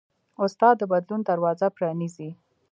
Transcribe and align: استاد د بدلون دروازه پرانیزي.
استاد 0.43 0.75
د 0.79 0.83
بدلون 0.91 1.21
دروازه 1.29 1.67
پرانیزي. 1.77 2.29